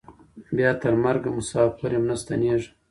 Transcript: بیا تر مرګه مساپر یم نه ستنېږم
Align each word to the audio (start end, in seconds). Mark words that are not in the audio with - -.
بیا 0.55 0.71
تر 0.81 0.93
مرګه 1.03 1.29
مساپر 1.37 1.91
یم 1.93 2.03
نه 2.09 2.15
ستنېږم 2.21 2.73